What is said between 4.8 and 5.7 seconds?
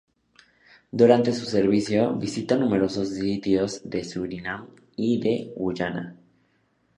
y de